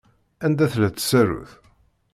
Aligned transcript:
Anda 0.45 0.65
tella 0.71 0.89
tsarut? 0.91 1.51